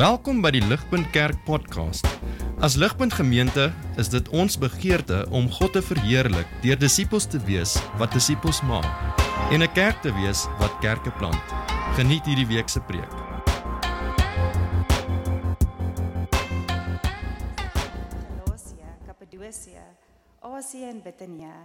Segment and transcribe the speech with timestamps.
[0.00, 2.06] Welkom by die Ligpunt Kerk podcast.
[2.64, 3.66] As Ligpunt Gemeente
[4.00, 8.88] is dit ons begeerte om God te verheerlik deur disippels te wees wat disippels maak
[9.52, 11.44] en 'n kerk te wees wat kerke plant.
[11.98, 13.12] Geniet hierdie week se preek.
[18.40, 19.84] Galasië, Kappadosie,
[20.40, 21.56] Asië en Bithynië,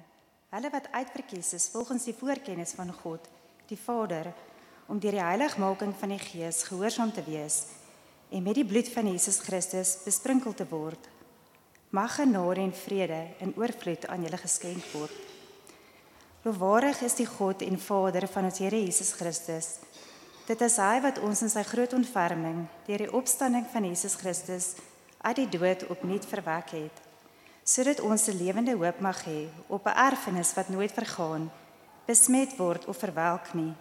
[0.49, 3.29] hulle wat uitverkies is volgens die voorkennis van God,
[3.67, 4.33] die Vader,
[4.87, 7.63] om deur die heiligmaking van die Gees gehoorsaam te wees
[8.35, 11.07] en met die bloed van Jesus Christus besprinkel te word.
[11.95, 15.15] Mag genade en vrede in oorvloed aan julle geskenk word.
[16.43, 19.77] Lofwaardig is die God en Vader van ons Here Jesus Christus.
[20.45, 24.73] Dit is hy wat ons in sy groot ontferming deur die opstanding van Jesus Christus
[25.23, 26.99] uit die dood opnuut verwek het,
[27.63, 31.51] sodat ons 'n lewende hoop mag hê op 'n erfenis wat nooit vergaan,
[32.05, 33.73] besmet word of verwelk nie,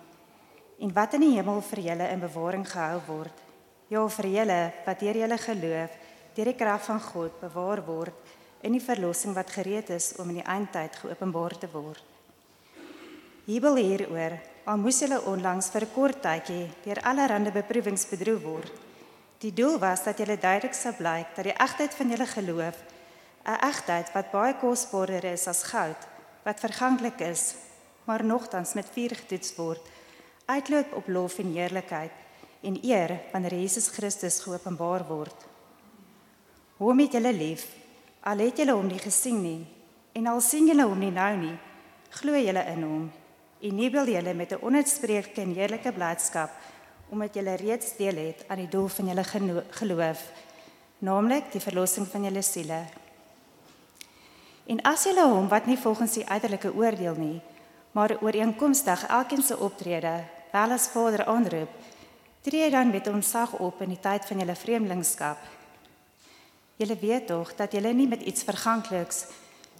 [0.79, 3.45] en wat in die hemel vir julle in bewaring gehou word.
[3.93, 5.97] Ja, vir julle wat deur julle geloof
[6.35, 8.33] deur die krag van God bewaar word
[8.65, 12.01] in die verlossing wat gereed is om in die eindtyd geopenbaar te word.
[13.45, 18.73] Hierbil hieroor, al moes hulle onlangs vir 'n kort tydjie deur allerlei beproewings bedroef word.
[19.39, 22.77] Die doel was dat julle duidelik sou blyk dat die egtheid van julle geloof
[23.45, 26.09] 'n egtheid wat baie kosbaarder is as goud,
[26.45, 27.55] wat verganklik is,
[28.07, 29.81] maar nogtans met vuur getoets word,
[30.47, 32.24] uitloop op lof en heerlikheid
[32.65, 35.37] en eer wanneer Jesus Christus geopenbaar word.
[36.81, 37.67] Hom het julle lief,
[38.25, 39.61] al het julle hom nie gesien nie,
[40.13, 41.59] en al sien julle hom nie nou nie,
[42.21, 43.05] glo julle in hom
[43.65, 46.51] en nebel julle met 'n onuitspreeklike en heerlike blydskap
[47.11, 49.25] omdat julle reeds deel het aan die doel van julle
[49.71, 50.21] geloof,
[50.99, 52.85] naamlik die verlossing van julle siele.
[54.67, 57.41] En as julle hom wat nie volgens die uiterlike oordeel nie,
[57.93, 61.71] maar ooreenkomstig elkeen se optrede wel as Vader aanroep,
[62.45, 65.39] tree dan met onsag op in die tyd van julle vreemdelingskap.
[66.77, 69.25] Julle weet tog dat julle nie met iets vergankliks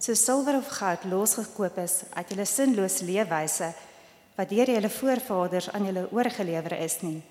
[0.01, 3.69] so silwer of goud losgekoop is uit julle sinlose leefwyse
[4.35, 7.21] wat deur julle voorvaders aan julle oorgelewer is nie,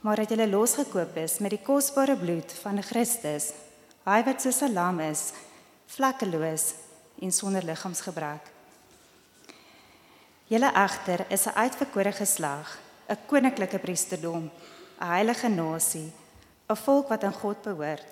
[0.00, 3.50] maar dat julle losgekoop is met die kosbare bloed van Christus,
[4.06, 5.32] hy wat soos 'n lam is,
[5.86, 6.74] vlekkeloos
[7.20, 8.46] en sonder liggaamsgebrek.
[10.46, 12.78] Julle egter is 'n uitverkore geslag,
[13.10, 14.44] 'n koninklike priesterdom,
[15.00, 16.12] 'n heilige nasie,
[16.70, 18.06] 'n volk wat aan God behoort,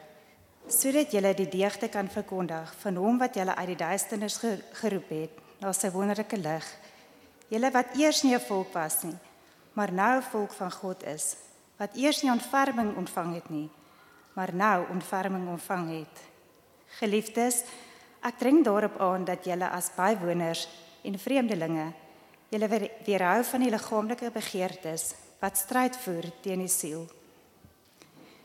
[0.66, 5.08] sodat julle die deugde kan verkondig van hom wat julle uit die duisternis ge geroep
[5.08, 6.66] het na sy wonderlike lig.
[7.48, 9.18] Julle wat eers nie 'n volk was nie,
[9.72, 11.36] maar nou 'n volk van God is,
[11.76, 13.70] wat eers nie ontferming ontvang het nie,
[14.32, 16.16] maar nou ontferming ontvang het.
[16.98, 17.62] Geliefdes,
[18.22, 20.68] ek dring daarop aan dat julle as bywoners
[21.02, 21.92] en vreemdelinge
[22.48, 27.06] julle weer- weerhou van die liggaamlike begeertes wat stryd voer teen die siel.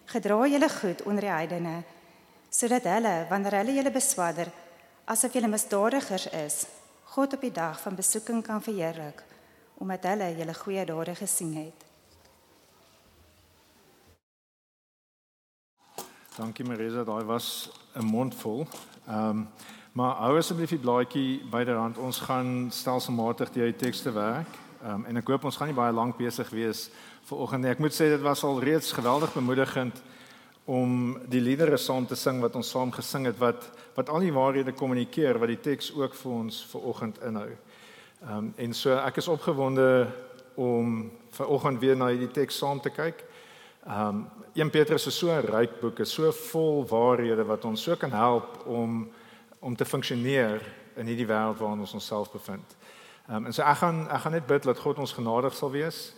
[0.06, 1.84] Gedra julle goed onder die heidene
[2.50, 4.52] sodat hulle wanneer hulle julle beswadder
[5.06, 6.66] asof julle misdadigers is,
[7.16, 9.24] God op die dag van besoeking kan verheerlik
[9.82, 11.80] omdat hulle julle goeie dade gesien het.
[16.38, 18.68] Dankie Marisa, daai was 'n mond vol.
[19.08, 19.50] Ehm um,
[19.94, 22.00] maar hou asseblief die blaadjie byderhand.
[22.02, 24.50] Ons gaan stelselmatig die tekste werk.
[24.84, 26.90] Ehm um, en ek hoop ons gaan nie baie lank besig wees
[27.30, 27.72] vir oggend nie.
[27.72, 30.02] Ek moet sê dit was al reeds geweldig bemoedigend
[30.66, 34.34] om die liedere saam te sing wat ons saam gesing het wat wat al die
[34.34, 37.50] waarhede kommunikeer wat die teks ook vir ons vir oggend inhou.
[38.26, 40.08] Ehm um, en so ek is opgewonde
[40.56, 43.22] om vir oggend weer na hierdie teks saam te kyk.
[43.86, 47.84] Ehm um, 1 Petrus is so 'n ryk boek, is so vol waarhede wat ons
[47.84, 49.08] so kan help om
[49.64, 50.62] om te funksioneer
[51.00, 52.76] in hierdie wêreld waarin ons onsself bevind.
[53.30, 56.10] Um, en so ek gaan ek gaan net bid dat God ons genadig sal wees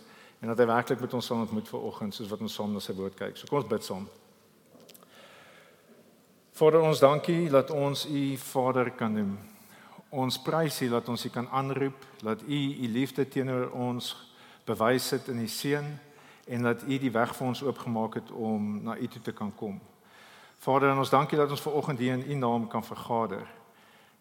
[0.42, 2.82] en dat hy werklik met ons sal ontmoet vir oggend soos wat ons saam na
[2.82, 3.38] sy woord kyk.
[3.38, 4.08] So kom ons bid saam.
[6.56, 9.36] Vader ons dankie dat ons u Vader kan noem.
[10.10, 14.14] Ons prys u dat ons u kan aanroep, dat u u liefde teenoor ons
[14.66, 15.86] bewys het in die seun
[16.46, 19.54] en dat u die weg vir ons oopgemaak het om na u toe te kan
[19.54, 19.78] kom.
[20.66, 23.46] Vader, en ons dankie dat ons ver oggend hier in u naam kan vergader.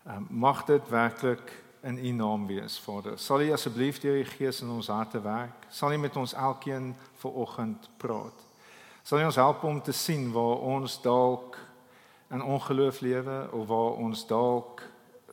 [0.08, 3.18] Um, mag dit werklik in u naam wees, Vader.
[3.18, 5.66] Sal u asseblief deur u gees in ons harte werk?
[5.70, 8.44] Sal u met ons elkeen ver oggend praat?
[9.02, 11.58] Sal u ons help om te sien waar ons dalk
[12.30, 14.84] in ongeloof lewe of waar ons dalk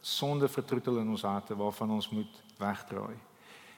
[0.00, 3.18] sonde vertroetel in ons harte waarvan ons moet wegdraai.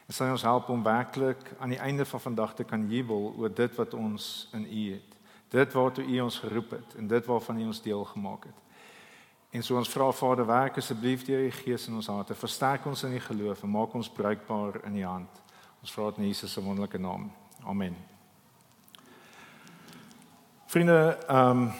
[0.07, 3.51] En sal ons help om werklik aan die einde van vandag te kan jubel oor
[3.51, 5.15] dit wat ons in U het.
[5.49, 8.65] Dit waartoe U ons geroep het en dit waarvan U ons deel gemaak het.
[9.51, 12.35] En so ons vra Vader, werk asseblief deur U Gees in ons harte.
[12.35, 15.43] Versterk ons in die geloof en maak ons bruikbaar in U hand.
[15.81, 17.29] Ons vra dit in Jesus se wonderlike naam.
[17.65, 17.97] Amen.
[20.67, 21.73] Vriende, ehm um,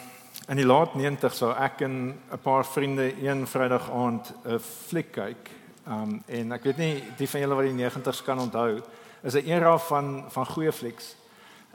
[0.47, 1.93] in die laat 90's sou ek en
[2.31, 5.49] 'n paar vriende een Vrydag aand 'n fliek kyk.
[5.87, 8.81] Ehm um, en ek weet nie die van julle wat die 90's kan onthou,
[9.23, 11.15] is 'n era van van goeie flieks.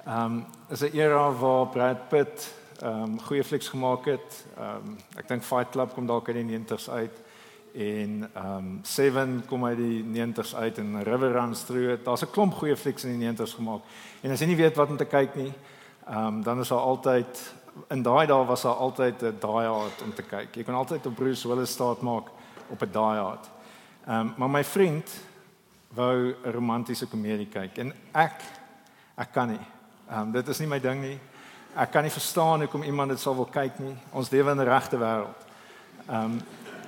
[0.06, 4.46] Ehm um, is 'n era waar Brad Pitt ehm um, goeie flieks gemaak het.
[4.58, 7.20] Ehm um, ek dink Fight Club kom dalk uit die 90's uit
[7.74, 12.04] en ehm um, Seven kom uit die 90's uit en River Runs Through.
[12.04, 13.80] Daar's 'n klomp goeie flieks in die 90's gemaak.
[14.20, 15.52] En as jy nie weet wat om te kyk nie,
[16.06, 17.54] ehm um, dan is daar altyd
[17.88, 20.56] in daai dae was daar altyd 'n die hard om te kyk.
[20.56, 22.28] Jy kon altyd op Bruce Willis staat maak
[22.68, 23.50] op 'n die hard.
[24.06, 25.20] Ehm um, maar my vriend
[25.94, 28.40] wou 'n romantiese komedie kyk en ek
[29.16, 29.79] ek kan nie.
[30.10, 31.18] Ehm um, dit is nie my ding nie.
[31.78, 33.94] Ek kan nie verstaan hoekom iemand dit sal wil kyk nie.
[34.10, 35.44] Ons lewe in 'n regte wêreld.
[36.08, 36.40] Ehm um,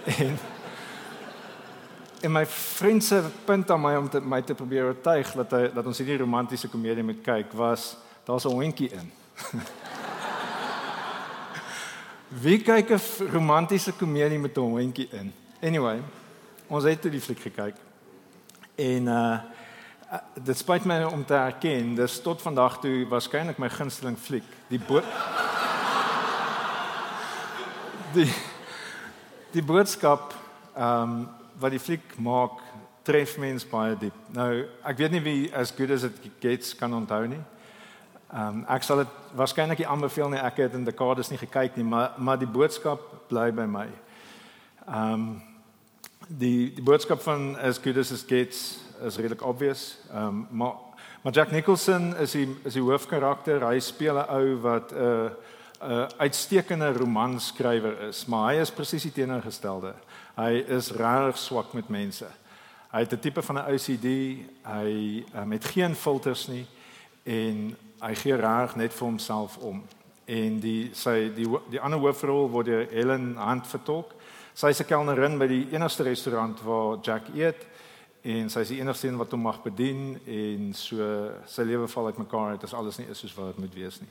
[0.27, 0.39] en
[2.23, 5.71] en my vriend se punt aan my om te, my te probeer oortuig dat hy
[5.75, 9.13] dat ons hierdie romantiese komedie moet kyk was daar's 'n hondjie in.
[12.43, 13.01] Wie kyk 'n
[13.33, 15.33] romantiese komedie met 'n hondjie in?
[15.63, 16.03] Anyway,
[16.67, 17.75] ons het dit fliek gekyk.
[18.75, 19.39] En uh
[20.45, 24.49] dit spyt my om te erken, dis tot vandag toe waarskynlik my gunsteling fliek.
[24.69, 24.81] Die
[28.13, 28.29] Die
[29.53, 30.33] die boodskap
[30.77, 31.29] ehm um,
[31.61, 32.61] wat die fliek maak
[33.05, 34.15] tref mens baie diep.
[34.33, 37.41] Nou, ek weet nie wie as good as it gets kan onthou nie.
[38.33, 40.41] Ehm um, ek sal dit waarskynlik nie aanbeveel nie.
[40.41, 43.89] Ek het in dekades nie gekyk nie, maar maar die boodskap bly by my.
[44.87, 45.43] Ehm um,
[46.29, 49.99] die die boodskap van as good as it gets is redelik obvious.
[50.13, 50.75] Ehm um, maar
[51.23, 53.63] maar Jack Nicholson is die is die hoofkarakter.
[53.69, 55.31] Hy speel 'n ou wat 'n uh,
[55.83, 59.95] 'n uh, uitstekende romanskrywer is, maar hy is presies die teenoorgestelde.
[60.37, 62.27] Hy is regtig swak met mense.
[62.93, 64.09] Hy het 'n tipe van 'n OCD.
[64.63, 66.67] Hy met geen filters nie
[67.25, 69.83] en hy gee reg net vir homself om.
[70.25, 74.15] En die sy die die ander hoofrol word deur Helen Hunt vertolk.
[74.55, 77.67] Sy is 'n kelnerin by die enigste restaurant waar Jack eet
[78.23, 81.07] en sy is die enigste een wat hom mag bedien en so
[81.51, 82.55] sy lewe val uitmekaar.
[82.55, 84.11] Dit is alles nie is soos wat dit moet wees nie.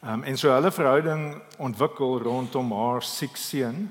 [0.00, 1.24] Ehm um, en so hulle verhouding
[1.58, 3.90] ontwikkel rondom haar siek seun.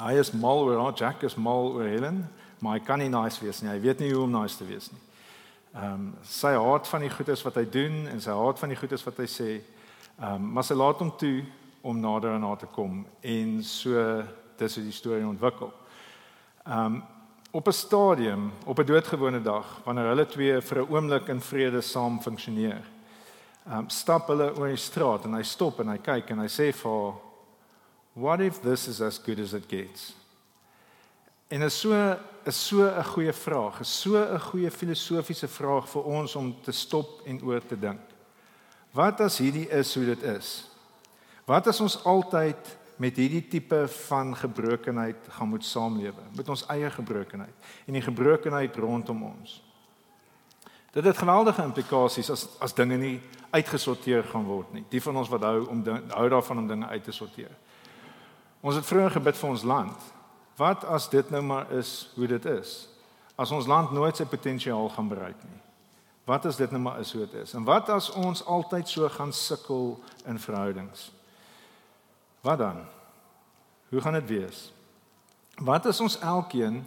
[0.00, 2.24] Hy is mal oor haar, Jack is mal oor Helen,
[2.58, 3.70] maar hy kan nie nice wees nie.
[3.70, 5.00] Hy weet nie hoe om nice te wees nie.
[5.74, 8.78] Ehm um, sy haat van die goedes wat hy doen en sy haat van die
[8.78, 9.50] goedes wat hy sê.
[10.18, 11.44] Ehm um, maar sy laat hom toe
[11.86, 13.94] om nader aan haar te kom en so
[14.58, 15.70] dis hoe die storie ontwikkel.
[16.66, 17.02] Ehm um,
[17.50, 21.80] op 'n stadium, op 'n doodgewone dag, wanneer hulle twee vir 'n oomblik in vrede
[21.80, 22.82] saam funksioneer.
[23.68, 26.72] Um, stap hulle oor die straat en hy stop en hy kyk en hy sê
[26.72, 27.14] vir haar,
[28.12, 30.14] "What if this is as good as it gets?"
[31.48, 32.16] En is so
[32.46, 36.72] is so 'n goeie vraag, is so 'n goeie filosofiese vraag vir ons om te
[36.72, 38.00] stop en oor te dink.
[38.92, 40.64] Wat as hierdie is hoe dit is?
[41.44, 46.90] Wat as ons altyd met hierdie tipe van gebrokenheid gaan moet saamlewe, met ons eie
[46.92, 49.58] gebrokenheid en die gebrokenheid rondom ons?
[50.92, 53.16] Dit het geweldige implikasies as as dinge nie
[53.50, 54.84] uitgesorteer gaan word nie.
[54.90, 57.52] Die van ons wat hou om hou daarvan om dinge uit te sorteer.
[58.60, 60.10] Ons het vroeër gebid vir ons land
[60.60, 62.88] Wat as dit nou maar is hoe dit is?
[63.40, 65.60] As ons land nooit sy potensiaal gaan bereik nie.
[66.28, 67.54] Wat as dit nou maar is hoe dit is?
[67.56, 69.96] En wat as ons altyd so gaan sukkel
[70.28, 71.08] in verhoudings?
[72.40, 72.84] Wat dan?
[73.88, 74.72] Hoe gaan dit wees?
[75.60, 76.80] Wat as ons elkeen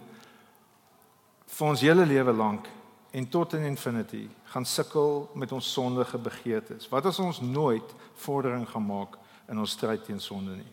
[1.46, 2.66] vir ons hele lewe lank
[3.14, 6.88] en tot in infinity gaan sukkel met ons sondige begeertes?
[6.88, 7.94] Wat as ons nooit
[8.24, 9.18] vordering gaan maak
[9.48, 10.72] in ons stryd teen sonde nie?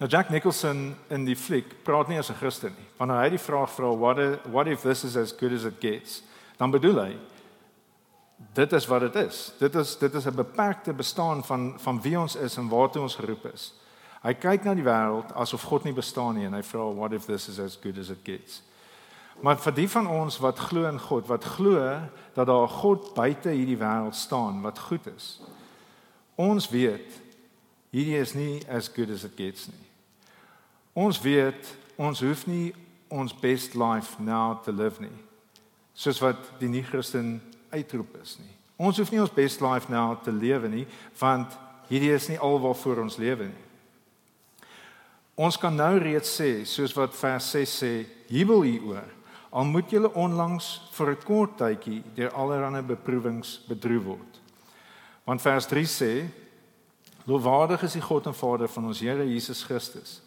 [0.00, 2.88] Nou Jack Nicholson in die fliek praat nie as 'n Christen nie.
[2.96, 5.80] Wanneer hy die vraag vra what if, what if this is as good as it
[5.80, 6.22] gets,
[6.56, 7.16] dan bedoel hy
[8.36, 9.52] dit is wat dit is.
[9.58, 13.14] Dit is dit is 'n beperkte bestaan van van wie ons is en waartoe ons
[13.14, 13.74] geroep is.
[14.22, 17.26] Hy kyk na die wêreld asof God nie bestaan nie en hy vra what if
[17.26, 18.62] this is as good as it gets.
[19.42, 22.00] Maar vir die van ons wat glo in God, wat glo
[22.34, 25.40] dat daar 'n God buite hierdie wêreld staan wat goed is.
[26.34, 27.20] Ons weet
[27.90, 29.86] hierdie is nie as good as it gets nie.
[30.92, 32.74] Ons weet ons hoef nie
[33.08, 35.18] ons best life now to live nie.
[35.94, 38.52] Soos wat die nie-Christen uitroep is nie.
[38.82, 40.86] Ons hoef nie ons best life now te lewe nie,
[41.20, 41.52] want
[41.90, 43.64] hierdie is nie alwaarvoor ons lewe nie.
[45.42, 47.92] Ons kan nou reeds sê, soos wat vers 6 sê,
[48.32, 49.08] jubel hieroor.
[49.52, 54.40] Al moet julle onlangs vir 'n kort tydjie deur allerlei beproewings bedroef word.
[55.26, 56.28] Want vers 3 sê:
[57.26, 60.21] Lofwaardig is die God en Vader van ons Here Jesus Christus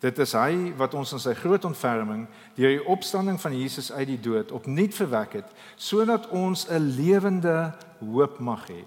[0.00, 2.24] Dit is hy wat ons in sy groot ontferming
[2.56, 7.74] deur die opstanding van Jesus uit die dood opnuut verwek het sodat ons 'n lewende
[8.00, 8.84] hoop mag hê.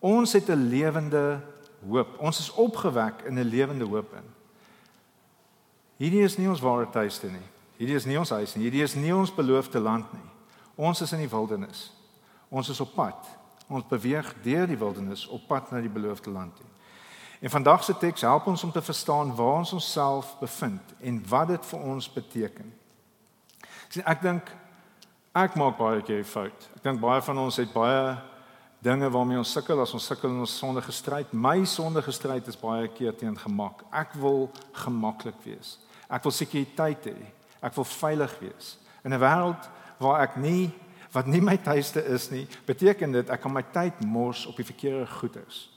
[0.00, 1.40] Ons het 'n lewende
[1.88, 2.18] hoop.
[2.18, 4.28] Ons is opgewek in 'n lewende hoop in.
[5.96, 7.48] Hierdie is nie ons ware tuiste nie.
[7.76, 8.62] Hierdie is nie ons huis nie.
[8.64, 10.30] Hierdie is nie ons beloofde land nie.
[10.74, 11.92] Ons is in die wildernis.
[12.48, 13.26] Ons is op pad.
[13.68, 16.73] Ons beweeg deur die wildernis op pad na die beloofde land toe.
[17.44, 21.48] En vandag se teks help ons om te verstaan waar ons onsself bevind en wat
[21.48, 22.70] dit vir ons beteken.
[23.88, 24.48] Sien, ek dink
[25.36, 26.64] ek maak baie keer fout.
[26.78, 28.14] Ek dink baie van ons het baie
[28.80, 31.36] dinge waarmee ons sukkel as ons sukkel in ons sondige stryd.
[31.36, 33.84] My sondige stryd is baie keer teen gemak.
[33.92, 34.48] Ek wil
[34.86, 35.76] gemaklik wees.
[36.08, 37.28] Ek wil sekuriteit hê.
[37.60, 38.78] Ek wil veilig wees.
[39.04, 39.68] In 'n wêreld
[40.00, 40.72] waar ek nie
[41.12, 44.64] wat nie my tuiste is nie, beteken dit ek kan my tyd mors op die
[44.64, 45.73] verkeerde goeders.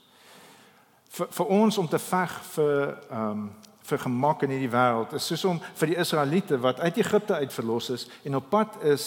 [1.18, 2.76] Vir vir ons om te veg vir
[3.10, 3.48] ehm um,
[3.88, 7.52] vir gemak in hierdie wêreld is soos om vir die Israeliete wat uit Egipte uit
[7.52, 9.06] verlos is en op pad is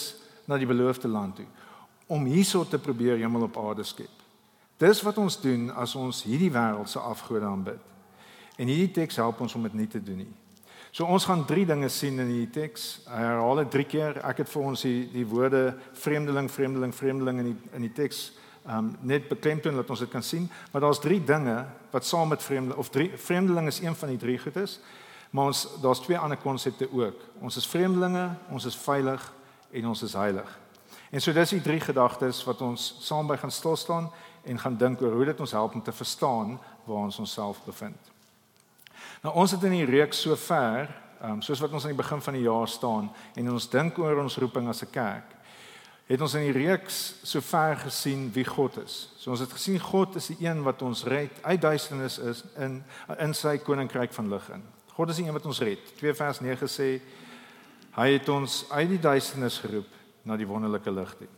[0.50, 1.46] na die beloofde land toe
[2.12, 4.22] om hierso te probeer hemel op aarde skep.
[4.82, 7.78] Dis wat ons doen as ons hierdie wêreld se afgode aanbid.
[8.58, 10.32] En hierdie teks help ons om dit nie te doen nie.
[10.92, 13.06] So ons gaan drie dinge sien in hierdie teks.
[13.08, 14.18] Hy herhaal dit drie keer.
[14.28, 15.62] Ek het vir ons die die woorde
[16.02, 18.26] vreemdeling, vreemdeling, vreemdeling in die in die teks
[18.66, 22.42] um net beklemtoon dat ons dit kan sien, maar daar's drie dinge wat saam met
[22.42, 24.80] vreemdeling of drie vreemdeling is een van die drie goed is.
[25.30, 27.20] Maar ons daar's twee ander konsepte ook.
[27.40, 29.32] Ons is vreemdelinge, ons is veilig
[29.70, 30.58] en ons is heilig.
[31.10, 34.10] En so dis die drie gedagtes wat ons saam by gaan stil staan
[34.44, 38.10] en gaan dink oor hoe dit ons help om te verstaan waar ons onsself bevind.
[39.22, 40.88] Nou ons het in die reeks so ver,
[41.22, 44.22] um, soos wat ons aan die begin van die jaar staan en ons dink oor
[44.22, 45.36] ons roeping as 'n kerk,
[46.06, 49.12] het ons in die reeks so ver gesien wie God is.
[49.16, 52.82] So ons het gesien God is die een wat ons red uit duisternis is in
[53.18, 54.64] in sy koninkryk van lig in.
[54.92, 55.92] God is die een wat ons red.
[55.98, 56.88] 2 vers 9 sê
[57.96, 59.88] hy het ons uit die duisternis geroep
[60.22, 61.28] na die wonderlike lig toe.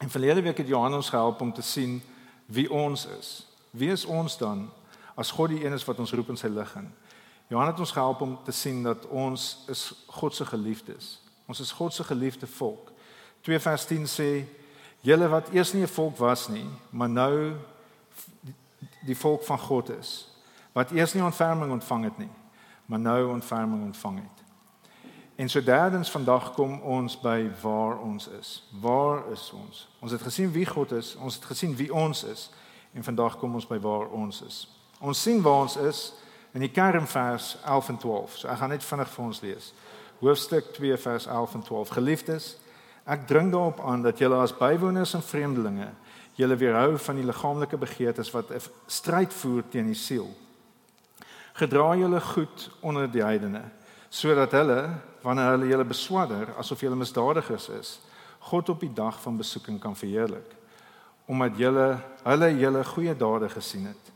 [0.00, 2.00] En verlede week het Johan ons gehelp om te sien
[2.46, 3.46] wie ons is.
[3.70, 4.68] Wie is ons dan
[5.14, 6.88] as God die een is wat ons roep in sy lig in?
[7.50, 11.18] Johan het ons gehelp om te sien dat ons is God se geliefdes.
[11.50, 12.89] Ons is God se geliefde volk.
[13.40, 14.30] 2 vers 10 sê
[15.00, 17.52] julle wat eers nie 'n volk was nie, maar nou
[19.06, 20.28] die volk van God is.
[20.72, 22.30] Wat eers nie ontferming ontvang het nie,
[22.86, 24.40] maar nou ontferming ontvang het.
[25.40, 28.68] En so derdens vandag kom ons by waar ons is.
[28.80, 29.88] Waar is ons?
[29.98, 32.50] Ons het gesien wie God is, ons het gesien wie ons is
[32.92, 34.68] en vandag kom ons by waar ons is.
[35.00, 36.12] Ons sien waar ons is
[36.52, 38.36] in die kernvers 11 en 12.
[38.36, 39.72] So ek gaan net vinnig vir ons lees.
[40.20, 41.88] Hoofstuk 2 vers 11 en 12.
[41.88, 42.50] Geliefdes,
[43.10, 45.88] ek dring daarop aan dat julle as bywoners en vreemdelinge
[46.38, 50.30] julle weerhou van die liggaamlike begeertes wat 'n stryd voer teen die siel.
[51.54, 53.62] Gedra julle goed onder die heidene
[54.10, 54.90] sodat hulle
[55.22, 58.00] wanneer hulle julle beswadder asof julle misdadigers is,
[58.38, 60.56] God op die dag van besoeking kan verheerlik
[61.26, 64.10] omdat julle hulle julle goeie dade gesien het.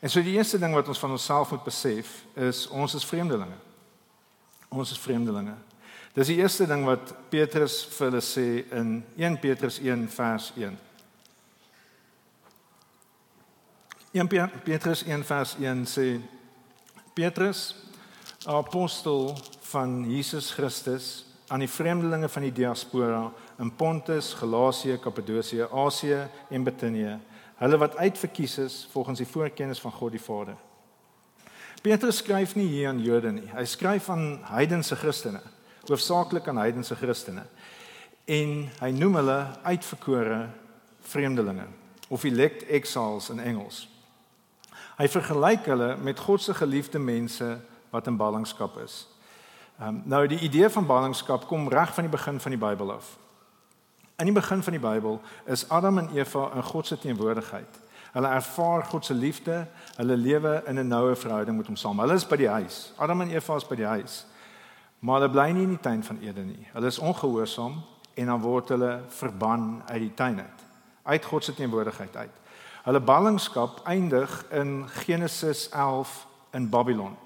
[0.00, 3.56] En so die eerste ding wat ons van onsself moet besef is ons is vreemdelinge.
[4.68, 5.54] Ons is vreemdelinge.
[6.16, 10.78] Dis die eerste ding wat Petrus vir hulle sê in 1 Petrus 1 vers 1.
[14.16, 14.30] 1
[14.64, 16.06] Petrus 1 vers 1 sê
[17.12, 17.74] Petrus
[18.48, 19.34] apostel
[19.68, 23.26] van Jesus Christus aan die vreemdelinge van die diaspora
[23.60, 27.18] in Pontus, Galasië, Kappadosie, Asië en Bitinië,
[27.60, 30.56] hulle wat uitverkies is volgens die voorkennis van God die Vader.
[31.84, 33.46] Petrus skryf nie hier aan Jode nie.
[33.52, 35.44] Hy skryf aan heidense Christene,
[35.88, 37.44] hoofsaaklik aan heidense Christene.
[38.24, 40.48] En hy noem hulle uitverkore
[41.06, 41.66] vreemdelinge
[42.08, 43.86] of elect exiles in Engels.
[44.96, 47.58] Hy vergelyk hulle met God se geliefde mense
[47.90, 49.04] wat in ballingskap is.
[49.80, 53.16] Um, nou die idee van ballingskap kom reg van die begin van die Bybel af.
[54.16, 57.82] In die begin van die Bybel is Adam en Eva in God se teenwoordigheid.
[58.16, 59.66] Hulle ervaar God se liefde,
[59.96, 62.00] hulle lewe in 'n noue verhouding met hom saam.
[62.00, 62.92] Hulle is by die huis.
[62.96, 64.24] Adam en Eva is by die huis.
[64.98, 66.68] Maar hulle bly nie in die tuin van Eden nie.
[66.72, 67.82] Hulle is ongehoorsaam
[68.14, 70.64] en dan word hulle verban uit die tuin uit.
[71.02, 72.42] Uit God se teenwoordigheid uit.
[72.86, 77.16] Hulle ballingskap eindig in Genesis 11 in Babylon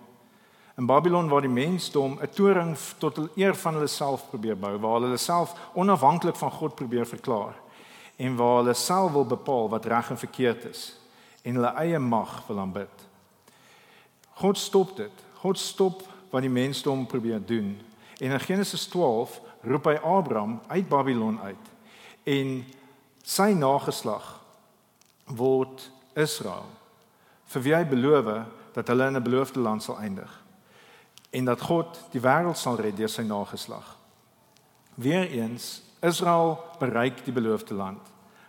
[0.81, 5.01] in Babylon waar die mensdom 'n toring tot eer van hulle self probeer bou, waar
[5.01, 7.55] hulle self onafhanklik van God probeer verklaar
[8.17, 10.97] en waar hulle self wil bepaal wat reg en verkeerd is
[11.43, 13.09] en hulle eie mag wil aanbid.
[14.35, 15.13] God stop dit.
[15.35, 17.81] God stop wat die mensdom probeer doen.
[18.19, 21.67] En in Genesis 12 roep hy Abraham uit Babylon uit
[22.25, 22.65] en
[23.23, 24.41] sy nageslag
[25.25, 26.69] word Israel
[27.51, 28.29] vir wie hy beloof
[28.75, 30.31] dat hulle in 'n beloofde land sal eindig
[31.31, 33.97] en dat God die wêreld sal red deur sy nageslag.
[34.95, 38.01] Weereens Israel bereik die beloofde land.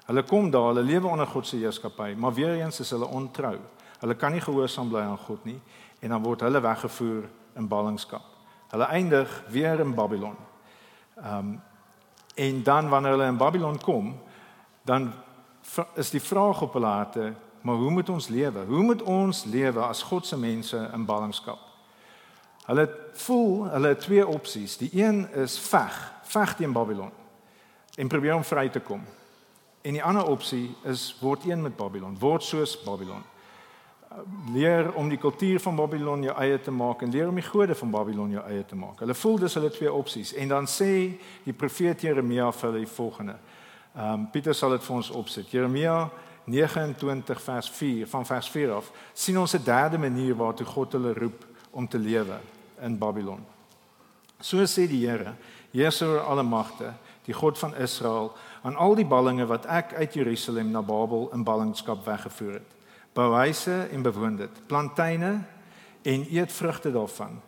[0.06, 3.58] Hulle kom daar, hulle lewe onder God se heerskappy, maar weer eens is hulle ontrou.
[4.00, 5.60] Hulle kan nie gehoorsaam bly aan God nie
[6.02, 8.24] en dan word hulle weggevoer in ballingskap.
[8.70, 10.36] Hulle eindig weer in Babylon.
[11.16, 11.62] Ehm um,
[12.36, 14.20] en dan wanneer hulle in Babylon kom,
[14.82, 15.14] dan
[15.94, 18.66] is die vraag op hulle harte, maar hoe moet ons lewe?
[18.66, 21.60] Hoe moet ons lewe as God se mense in ballingskap?
[22.66, 24.78] Hulle voel hulle het twee opsies.
[24.78, 27.12] Die een is veg, veg teen Babylon
[27.96, 29.04] en probeer om vry te kom.
[29.82, 33.24] En die ander opsie is word een met Babylon, word soos Babylon.
[34.54, 37.76] Leer om die kultuur van Babylon jou eie te maak en leer om die gode
[37.76, 39.00] van Babylon jou eie te maak.
[39.00, 40.92] Hulle voel dis hulle twee opsies en dan sê
[41.46, 43.38] die profeet Jeremia vir hulle die volgende.
[43.96, 45.48] Ehm um, Pieter sal dit vir ons opsit.
[45.52, 46.10] Jeremia
[46.46, 51.14] 29 vers 4 van vers 4 af sien ons 'n derde manier waartoe God hulle
[51.14, 52.40] roep om te lewe
[52.82, 53.46] in Babylon.
[54.40, 55.36] So sê die Here,
[55.72, 56.94] Heer oor alle magte,
[57.26, 61.44] die God van Israel, aan al die ballinge wat ek uit Jerusalem na Babel in
[61.44, 62.81] ballingskap weggevoer het.
[63.14, 65.42] Bou huise en bewoon dit, plant tuine
[66.08, 67.42] en eet vrugte daarvan.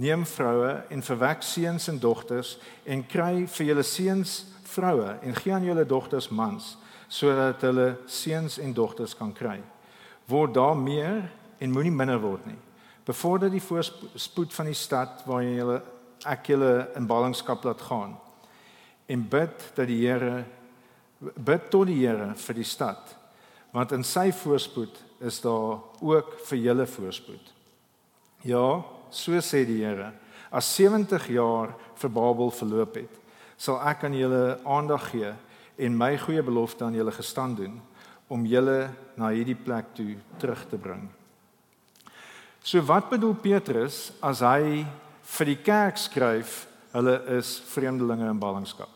[0.00, 2.54] Neem vroue en verwek seuns en dogters
[2.88, 4.38] en kry vir julle seuns
[4.70, 6.76] vroue en gee aan julle dogters mans
[7.10, 9.58] sodat hulle seuns en dogters kan kry.
[10.30, 11.26] Word daar meer
[11.58, 12.56] en moenie minder word nie.
[13.04, 15.80] Bevorder die voorspoed van die stad waar jy
[16.30, 18.14] ek julle in ballingskap laat gaan.
[19.10, 20.44] En bid dat die Here
[21.20, 23.16] bid tot die Here vir die stad
[23.70, 27.52] want in sy voorspoed is daar ook vir julle voorspoed.
[28.42, 30.12] Ja, so sê die Here,
[30.50, 33.20] as 70 jaar vir Babel verloop het,
[33.60, 35.32] sal ek aan julle aandag gee
[35.80, 37.76] en my goeie belofte aan julle gestand doen
[38.32, 41.08] om julle na hierdie plek toe terug te bring.
[42.62, 44.84] So wat bedoel Petrus as hy
[45.36, 48.90] vir die kerk skryf hulle is vreemdelinge in ballingskap?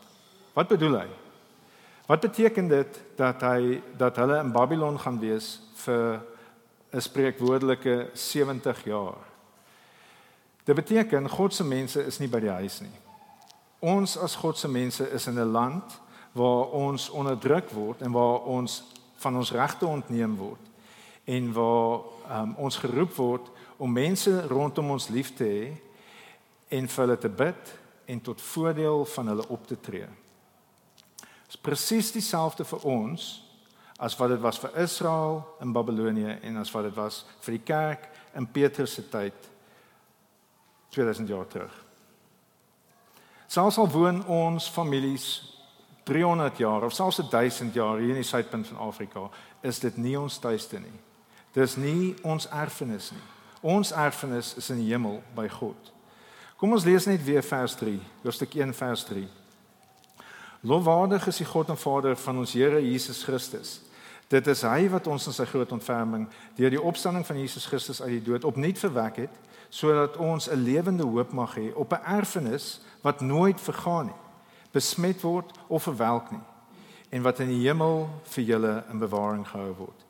[0.54, 1.08] Wat bedoel hy?
[2.06, 6.20] Wat beteken dit dat hy dat hulle in Babylon gaan wees vir
[6.92, 9.16] 'n spreekwoordelike 70 jaar?
[10.64, 12.98] Dit beteken God se mense is nie by die huis nie.
[13.78, 16.00] Ons as God se mense is in 'n land
[16.32, 18.84] waar ons onderdruk word en waar ons
[19.16, 20.60] van ons regte ontneem word
[21.24, 25.72] en waar um, ons geroep word om mense rondom ons lief te hê
[26.68, 30.08] en vir hulle te bid en tot voordeel van hulle op te tree
[31.54, 33.24] is presies dieselfde vir ons
[34.02, 37.62] as wat dit was vir Israel in Babilonië en as wat dit was vir die
[37.62, 39.50] kerk in Petrus se tyd
[40.90, 41.74] 2000 jaar terug.
[43.46, 45.28] Selfs al woon ons families
[46.10, 49.28] 300 jaar of selfs 1000 jaar hier in die suidpunt van Afrika,
[49.62, 50.98] is dit nie ons tuiste nie.
[51.54, 53.22] Dis nie ons erfenis nie.
[53.62, 55.92] Ons erfenis is in die hemel by God.
[56.58, 57.94] Kom ons lees net weer vers 3,
[58.26, 59.24] hoofstuk 1 vers 3.
[60.64, 63.80] Lofwaardig is die God en Vader van ons Here Jesus Christus.
[64.32, 66.22] Dit is hy wat ons in sy groot ontferming
[66.56, 69.34] deur die opstanding van Jesus Christus uit die dood opnuut verwek het
[69.68, 74.20] sodat ons 'n lewende hoop mag hê op 'n erfenis wat nooit vergaan nie,
[74.72, 76.46] besmet word of verwelk nie
[77.10, 80.00] en wat in die hemel vir julle in bewaring gehou word.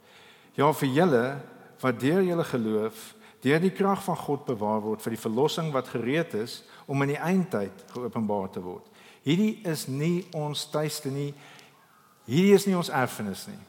[0.54, 1.40] Ja vir julle
[1.80, 5.88] wat deur julle geloof deur die krag van God bewaar word vir die verlossing wat
[5.88, 8.93] gereed is om in die eindtyd geopenbaar te word.
[9.24, 11.32] Hierdie is nie ons tuiste nie.
[12.28, 13.60] Hierdie is nie ons erfenis nie.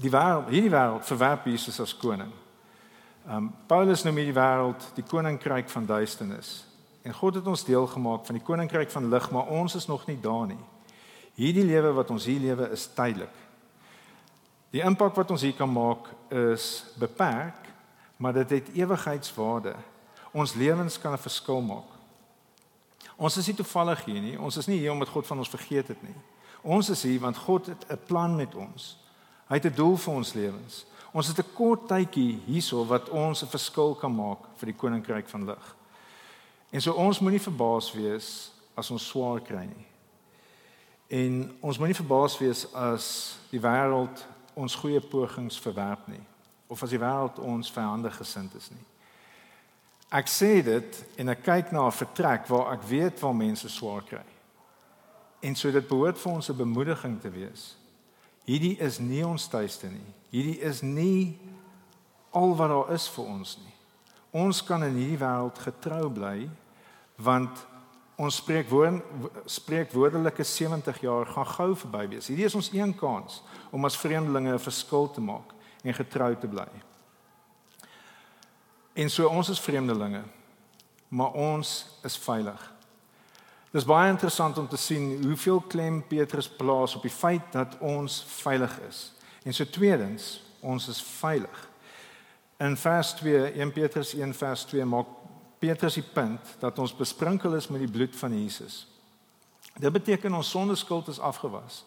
[0.00, 2.32] Die wêreld, hierdie wêreld verwerp Jesus as koning.
[3.28, 6.62] Um Paulus noem hierdie wêreld die koninkryk van duisternis.
[7.04, 10.06] En God het ons deel gemaak van die koninkryk van lig, maar ons is nog
[10.08, 10.60] nie daar nie.
[11.36, 13.32] Hierdie lewe wat ons hier lewe is tydelik.
[14.72, 17.68] Die impak wat ons hier kan maak is beperk,
[18.20, 19.74] maar dit het ewigheidswaarde.
[20.32, 21.99] Ons lewens kan 'n verskil maak.
[23.16, 24.38] Ons is nie toevallig hier nie.
[24.38, 26.16] Ons is nie hier omdat God van ons vergeet het nie.
[26.62, 28.96] Ons is hier want God het 'n plan met ons.
[29.48, 30.86] Hy het 'n doel vir ons lewens.
[31.12, 35.28] Ons het 'n kort tydjie hierso wat ons 'n verskil kan maak vir die koninkryk
[35.28, 35.76] van lig.
[36.70, 39.86] En so ons moenie verbaas wees as ons swaar kry nie.
[41.08, 46.22] En ons moenie verbaas wees as die wêreld ons goeie pogings verwerp nie
[46.66, 48.84] of as die wêreld ons vyandig gesind is nie.
[50.10, 54.02] Ek sê dit en ek kyk na 'n vertrek waar ek weet waar mense swaar
[54.02, 54.26] kry.
[55.40, 57.76] En so dit behoort vir ons 'n bemoediging te wees.
[58.44, 60.14] Hierdie is nie ons tuiste nie.
[60.30, 61.38] Hierdie is nie
[62.32, 63.74] al wat daar is vir ons nie.
[64.32, 66.50] Ons kan in hierdie wêreld getrou bly
[67.16, 67.66] want
[68.16, 69.02] ons spreek woord
[69.46, 72.28] spreek woordelike 70 jaar gaan gou verby wees.
[72.28, 76.48] Hierdie is ons een kans om as vreemdelinge 'n verskil te maak en getrou te
[76.48, 76.68] bly.
[78.92, 80.22] En so ons is vreemdelinge,
[81.08, 82.60] maar ons is veilig.
[83.70, 88.24] Dis baie interessant om te sien hoeveel klem Petrus plaas op die feit dat ons
[88.42, 89.12] veilig is.
[89.46, 91.68] En so tweedens, ons is veilig.
[92.60, 95.06] In vers 2, 1 Petrus 1 vers 2 maak
[95.60, 98.82] Petrus die punt dat ons besprinkel is met die bloed van Jesus.
[99.78, 101.84] Dit beteken ons sondeskuld is afgewas.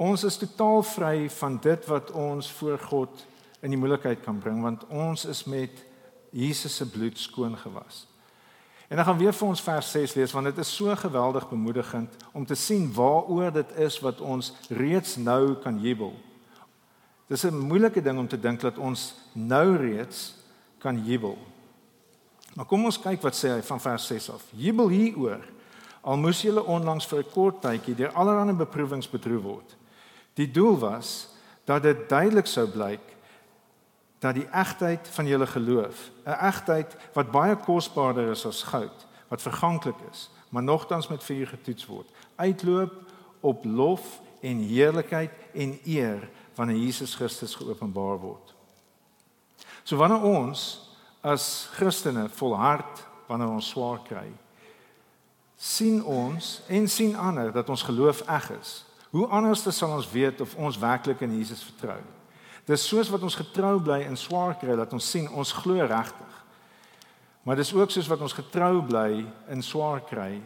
[0.00, 3.24] Ons is totaal vry van dit wat ons voor God
[3.60, 5.84] in die moeilikheid kan bring want ons is met
[6.30, 8.06] Jesus se bloed skoon gewas.
[8.90, 12.16] En dan gaan weer vir ons vers 6 lees want dit is so geweldig bemoedigend
[12.32, 16.14] om te sien waaroor dit is wat ons reeds nou kan jubel.
[17.30, 20.34] Dis 'n moeilike ding om te dink dat ons nou reeds
[20.78, 21.38] kan jubel.
[22.54, 24.42] Maar kom ons kyk wat sê hy van vers 6 af.
[24.50, 25.44] Jubel hieroor
[26.00, 29.76] al moes julle onlangs vir 'n kort tydjie deur allerlei beproewings bedroef word.
[30.34, 31.28] Die doel was
[31.64, 33.00] dat dit duidelik sou blyk
[34.20, 39.42] dat die egtheid van julle geloof, 'n egtheid wat baie kosbaarder is as goud, wat
[39.42, 42.92] verganklik is, maar nogtans met vuur getoets word, uitloop
[43.40, 48.54] op lof en heerlikheid en eer wanneer Jesus Christus geopenbaar word.
[49.82, 54.28] So wanneer ons as Christene volhard wanneer ons swaar kry,
[55.56, 58.84] sien ons en sien ander dat ons geloof eg is.
[59.10, 62.00] Hoe anders sal ons weet of ons werklik in Jesus vertrou?
[62.68, 66.36] Dis soos wat ons getrou bly in swaar kry dat ons sien ons glo regtig.
[67.42, 70.40] Maar dis ook soos wat ons getrou bly in swaar kry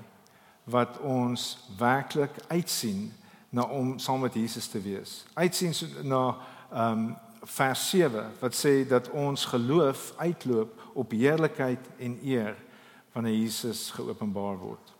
[0.71, 3.13] wat ons werklik uitsien
[3.55, 5.25] na om saam met Jesus te wees.
[5.35, 6.25] Uitsien na
[6.73, 12.57] ehm um, vers 7 wat sê dat ons geloof uitloop op heerlikheid en eer
[13.13, 14.93] wanneer Jesus geopenbaar word.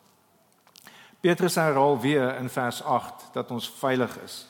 [1.21, 4.47] Petrus herhaal weer in vers 8 dat ons veilig is.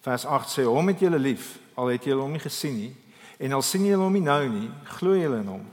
[0.00, 2.94] Vers 8 sê hom het julle lief al het julle hom nie gesien nie
[3.38, 5.66] en al sien julle hom nie nou nie glo julle in hom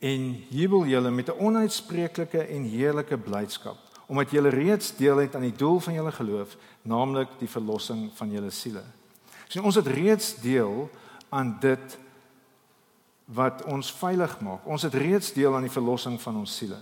[0.00, 5.46] en jubel julle met 'n onuitspreeklike en heerlike blydskap omdat julle reeds deel het aan
[5.46, 8.82] die doel van julle geloof naamlik die verlossing van julle siele.
[9.46, 10.88] Sien ons het reeds deel
[11.30, 11.98] aan dit
[13.30, 14.66] wat ons veilig maak.
[14.66, 16.80] Ons het reeds deel aan die verlossing van ons siele.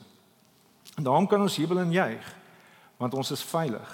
[0.96, 2.35] En daarom kan ons jubel en juig
[2.98, 3.90] want ons is veilig.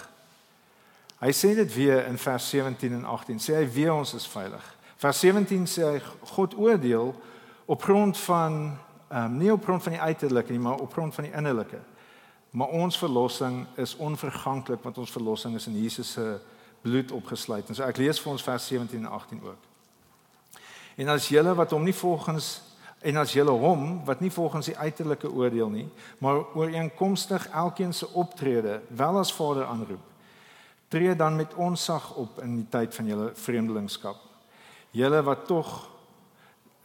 [1.25, 3.39] Hy sê dit weer in vers 17 en 18.
[3.41, 4.65] Sê hy weer ons is veilig.
[5.01, 6.01] Vers 17 sê hy
[6.35, 7.15] God oordeel
[7.65, 8.75] op grond van
[9.09, 11.79] ehm um, nie op grond van die uiterlike nie, maar op grond van die innerlike.
[12.49, 16.39] Maar ons verlossing is onverganklik want ons verlossing is in Jesus se
[16.81, 17.69] bloed opgesluit.
[17.69, 19.69] En so ek lees vir ons vers 17 en 18 ook.
[20.95, 22.61] En as julle wat hom nie volgens
[23.01, 28.09] en as julle hom wat nie volgens die uiterlike oordeel nie, maar ooreenkomstig elkeen se
[28.13, 30.14] optrede wel as Vader aanroep,
[30.87, 34.17] tree dan met onsag op in die tyd van julle vreemdelingskap.
[34.91, 35.89] Julle wat tog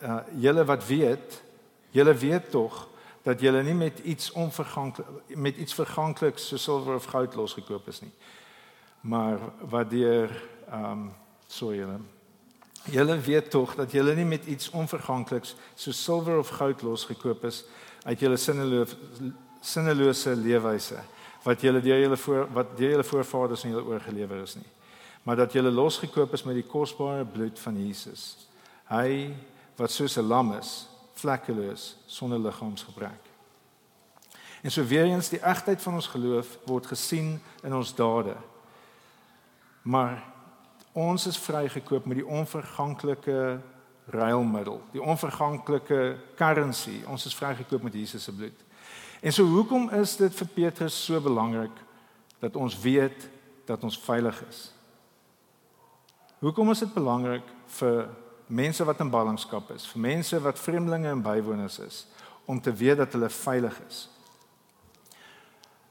[0.03, 1.43] uh julle wat weet,
[1.91, 2.89] julle weet tog
[3.23, 8.01] dat julle nie met iets onverganklik met iets vergankliks so silwer of goud losgekoop is
[8.01, 8.13] nie.
[9.01, 11.13] Maar wat deur ehm um,
[11.47, 12.01] so julle
[12.85, 17.65] julle weet tog dat julle nie met iets onvergankliks so silwer of goud losgekoop is
[18.03, 18.97] uit julle sinnelose
[19.61, 21.03] sinnelose leefwyse
[21.43, 24.69] wat julle deur julle voor wat deur julle voorvaders aan julle oorgelewer is nie.
[25.23, 28.49] Maar dat julle losgekoop is met die kosbare bloed van Jesus.
[28.89, 29.35] Hy
[29.77, 33.29] wat soos 'n lam is vlekkeloos sonder liggaamsgebrek.
[34.63, 38.37] En so weer eens die egtheid van ons geloof word gesien in ons dade.
[39.83, 40.23] Maar
[40.93, 43.61] ons is vrygekoop met die onverganklike
[44.07, 47.03] ruilmiddel die onverganklike currency.
[47.07, 48.69] Ons is vrygekoop met Jesus se bloed
[49.21, 51.73] En so hoekom is dit vir Petrus so belangrik
[52.41, 53.29] dat ons weet
[53.69, 54.61] dat ons veilig is?
[56.41, 57.45] Hoekom is dit belangrik
[57.77, 58.07] vir
[58.47, 62.07] mense wat in ballingskap is, vir mense wat vreemdelinge en bywoners is
[62.49, 64.09] om te weet dat hulle veilig is?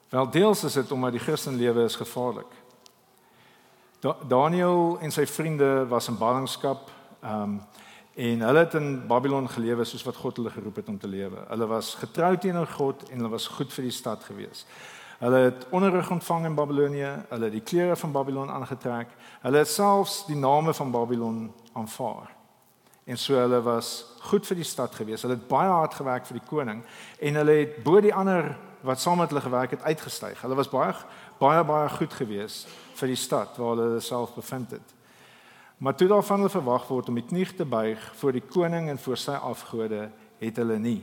[0.10, 2.50] Wel deels is dit omdat die Christenlewe is gevaarlik.
[4.28, 6.90] Daniel en sy vriende was in ballingskap.
[7.22, 7.62] Ehm um,
[8.14, 11.44] En hulle het in Babylon gelewe soos wat God hulle geroep het om te lewe.
[11.48, 14.66] Hulle was getrou teenoor God en hulle was goed vir die stad gewees.
[15.20, 19.08] Hulle het onderrig ontvang in Babilonie, hulle het die klere van Babylon aangetrek.
[19.42, 22.32] Hulle het selfs die name van Babylon aanvaar.
[23.04, 25.22] En so hulle was goed vir die stad gewees.
[25.22, 26.84] Hulle het baie hard gewerk vir die koning
[27.20, 28.54] en hulle het bo die ander
[28.86, 30.42] wat saam met hulle gewerk het uitgestyg.
[30.42, 30.94] Hulle was baie
[31.40, 32.66] baie baie goed gewees
[33.00, 34.96] vir die stad waar hulle self bevind het.
[35.80, 39.00] Maar toe daarvan hulle verwag word om die knie te buig voor die koning en
[39.00, 41.00] voor sy afgode, het hulle nie.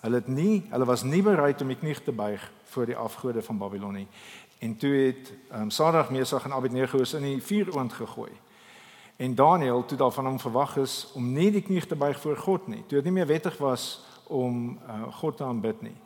[0.00, 3.42] Hulle het nie, hulle was nie bereid om die knie te buig voor die afgode
[3.42, 4.06] van Babylon nie.
[4.62, 8.30] En toe het um, Sadrag, Mesach en Abednego in die vuuroond gegooi.
[9.16, 12.68] En Daniël toe daarvan hom verwag is om nie die knie te buig voor God
[12.68, 12.84] nie.
[12.86, 15.96] Toe dit nie meer wettig was om uh, God te aanbid nie.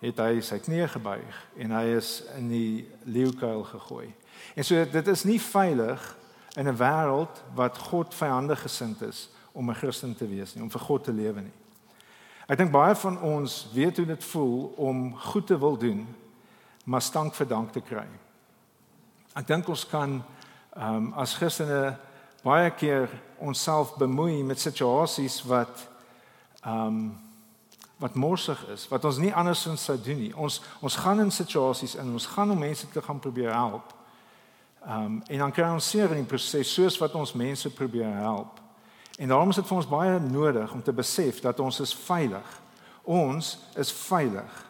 [0.00, 4.10] het hy sy knie gebuig en hy is in die leeukuil gegooi.
[4.54, 6.02] En so dit is nie veilig
[6.56, 10.70] in 'n wêreld wat God vyandig gesind is om 'n Christen te wees nie, om
[10.70, 11.52] vir God te lewe nie.
[12.46, 16.06] Ek dink baie van ons weet hoe dit voel om goed te wil doen,
[16.84, 18.06] maar stank vir dank te kry.
[19.34, 20.22] Ek dink ons kan
[20.76, 21.96] ehm um, as Christene
[22.44, 25.88] baie keer onsself bemoei met situasies wat
[26.62, 27.18] ehm um,
[27.96, 30.32] wat morsig is, wat ons nie andersins sou doen nie.
[30.36, 33.95] Ons ons gaan in situasies in, ons gaan om mense te gaan probeer help.
[34.86, 38.60] Um, en dan kry ons seer in die proses soos wat ons mense probeer help.
[39.18, 42.52] En daarom is dit vir ons baie nodig om te besef dat ons is veilig.
[43.02, 44.62] Ons is veilig.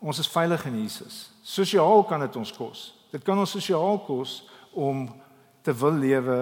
[0.00, 1.26] Ons is veilig in Jesus.
[1.42, 2.86] Sosiaal kan dit ons kos.
[3.12, 5.04] Dit kan ons sosiaal kos om
[5.62, 6.38] te wil lewe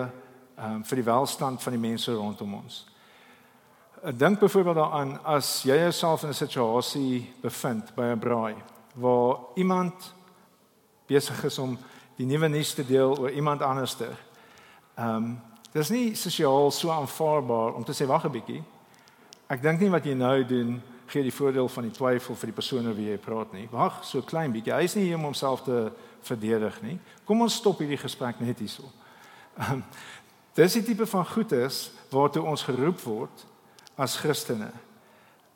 [0.55, 2.85] um, vir die welstand van die mense rondom ons.
[4.01, 8.57] Ek dink byvoorbeeld daaraan as jy jouself in 'n situasie bevind by 'n braai
[8.95, 10.15] waar iemand
[11.07, 11.79] besig is om
[12.21, 14.13] die nuwe nuus te deel oor iemand anderster.
[14.95, 15.39] Ehm um,
[15.71, 18.63] dis nie sosiaal so aanvaarbaar om te sê wag 'n bietjie.
[19.47, 22.55] Ek dink nie wat jy nou doen gee die voordeel van die twyfel vir die
[22.55, 23.69] persoon oor wie jy praat nie.
[23.71, 24.75] Wag so klein bietjie.
[24.75, 26.99] Hy is nie hier om homself te verdedig nie.
[27.25, 28.85] Kom ons stop hierdie gesprek net hierso.
[29.59, 29.83] Ehm
[30.55, 33.47] dis die tipe van goedes waartoe ons geroep word
[33.97, 34.73] as Christene.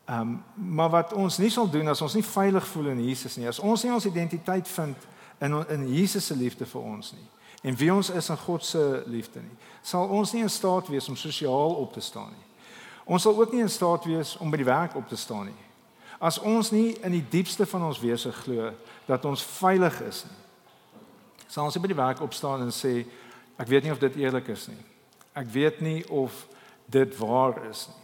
[0.07, 3.37] Ehm um, maar wat ons nie sal doen as ons nie veilig voel in Jesus
[3.37, 4.96] nie, as ons nie ons identiteit vind
[5.40, 7.29] in in Jesus se liefde vir ons nie
[7.64, 11.09] en wie ons is in God se liefde nie, sal ons nie in staat wees
[11.09, 12.44] om sosiaal op te staan nie.
[13.05, 15.64] Ons sal ook nie in staat wees om by die werk op te staan nie.
[16.20, 18.70] As ons nie in die diepste van ons wese glo
[19.09, 20.40] dat ons veilig is nie,
[21.49, 22.99] sal ons nie by die werk opstaan en sê
[23.61, 24.81] ek weet nie of dit eerlik is nie.
[25.33, 26.44] Ek weet nie of
[26.92, 28.01] dit waar is nie.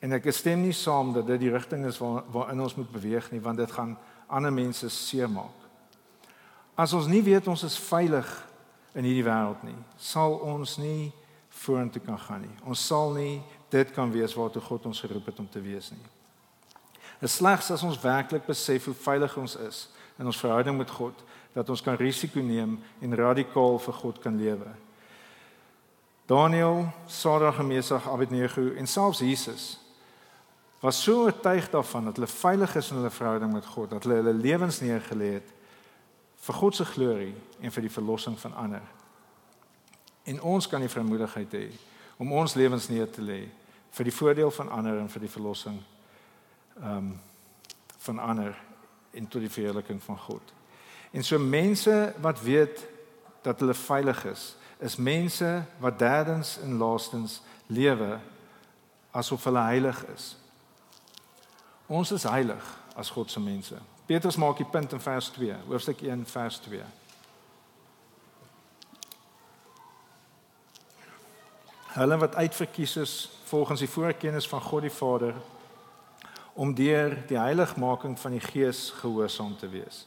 [0.00, 3.30] En ek stem nie saam dat dit die rigting is waar waarin ons moet beweeg
[3.32, 3.96] nie, want dit gaan
[4.28, 5.59] ander mense seermaak.
[6.80, 8.28] As ons nie weet ons is veilig
[8.96, 11.10] in hierdie wêreld nie, sal ons nie
[11.60, 12.54] vorentoe kan gaan nie.
[12.64, 16.06] Ons sal nie dit kan wees waartoe God ons geroep het om te wees nie.
[17.20, 19.82] Dit slegs as ons werklik besef hoe veilig ons is
[20.20, 21.20] in ons verhouding met God,
[21.52, 24.72] dat ons kan risiko neem en radikaal vir God kan lewe.
[26.30, 29.76] Daniel, Sarah, Mesach, Abednego en selfs Jesus
[30.80, 34.22] was so oortuig daarvan dat hulle veilig is in hulle verhouding met God, dat hulle
[34.22, 35.56] hulle lewens neergelê het
[36.40, 38.84] vir God se glorie en vir die verlossing van ander.
[40.24, 41.66] En ons kan die vermoedigheid hê
[42.20, 43.42] om ons lewens neer te lê
[43.90, 45.80] vir die voordeel van ander en vir die verlossing
[46.80, 47.18] ehm um,
[48.00, 48.54] van ander
[49.12, 50.52] en tot die verheerliking van God.
[51.12, 52.86] En so mense wat weet
[53.42, 58.18] dat hulle veilig is, is mense wat derdens en laastens lewe
[59.10, 60.36] asof hulle heilig is.
[61.86, 62.64] Ons is heilig
[62.96, 63.76] as God se mense.
[64.10, 66.80] Petrus maak die punt in vers 2, hoofstuk 1 vers 2.
[71.94, 73.12] Hulle wat uitverkies is
[73.52, 75.38] volgens die voorkennis van God die Vader
[76.58, 80.02] om deur die heiligmaking van die Gees gehoorsaam te wees.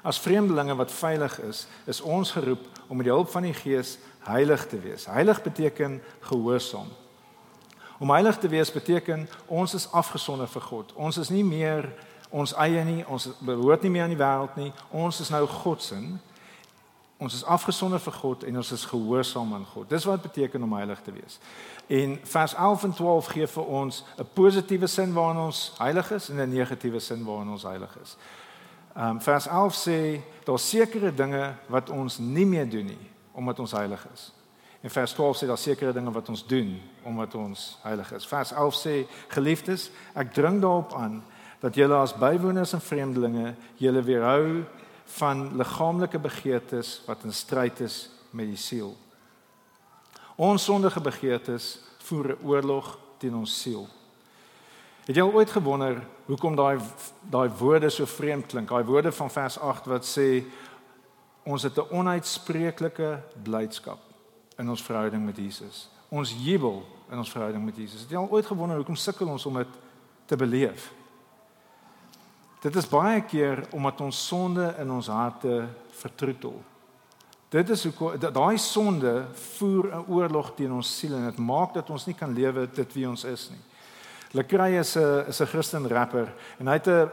[0.00, 3.98] As vreemdelinge wat veilig is, is ons geroep om met die hulp van die Gees
[4.24, 5.04] heilig te wees.
[5.04, 6.00] Heilig beteken
[6.32, 6.88] gehoorsaam.
[8.00, 10.96] Om heilig te wees beteken ons is afgesonder vir God.
[10.96, 11.92] Ons is nie meer
[12.30, 14.72] ons eie nie, ons behoort nie meer aan die wêreld nie.
[14.90, 15.98] Ons is nou God se.
[17.16, 19.88] Ons is afgesonder vir God en ons is gehoorsaam aan God.
[19.88, 21.38] Dis wat beteken om heilig te wees.
[21.88, 26.28] En vers 11 en 12 gee vir ons 'n positiewe sin waarin ons heilig is
[26.28, 28.16] en 'n negatiewe sin waarin ons heilig is.
[28.96, 33.58] Ehm um, vers 11 sê daar's sekere dinge wat ons nie meer doen nie omdat
[33.58, 34.32] ons heilig is.
[34.80, 38.26] En vers 12 sê daar sekere dinge wat ons doen omdat ons heilig is.
[38.26, 41.24] Vers 11 sê geliefdes, ek dring daarop aan
[41.66, 44.62] dat julle as bywoners en vreemdelinge julle weerhou
[45.18, 47.96] van liggaamlike begeertes wat in stryd is
[48.30, 48.92] met die siel.
[50.38, 53.88] Ons sondige begeertes voer 'n oorlog teen ons siel.
[55.06, 56.78] Het jy al ooit gewonder hoekom daai
[57.30, 58.68] daai woorde so vreemd klink?
[58.68, 60.44] Daai woorde van vers 8 wat sê
[61.44, 63.98] ons het 'n onuitspreeklike blydskap
[64.58, 65.88] in ons verhouding met Jesus.
[66.08, 68.00] Ons jubel in ons verhouding met Jesus.
[68.00, 69.68] Het jy al ooit gewonder hoekom sukkel ons om dit
[70.26, 70.92] te beleef?
[72.66, 75.68] Dit is baie keer omdat ons sonde in ons harte
[76.00, 76.56] vertroetel.
[77.54, 79.12] Dit is hoe daai sonde
[79.54, 82.92] voer 'n oorlog teen ons siel en dit maak dat ons nie kan lewe dit
[82.94, 83.62] wie ons is nie.
[84.32, 87.10] Lecrae is 'n is 'n Christen rapper en hy het 'n